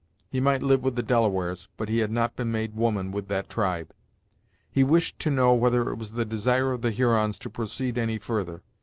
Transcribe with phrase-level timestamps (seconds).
[0.31, 3.51] He might live with the Delawares, but he had not been made woman with that
[3.51, 3.93] tribe.
[4.71, 8.17] He wished to know whether it was the desire of the Hurons to proceed any
[8.17, 8.63] further.